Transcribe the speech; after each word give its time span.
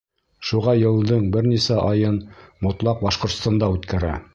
Шуға 0.51 0.73
йылдың 0.79 1.29
бер 1.37 1.47
нисә 1.51 1.79
айын 1.91 2.19
мотлаҡ 2.69 3.09
Башҡортостанда 3.09 3.75
үткәрә. 3.79 4.21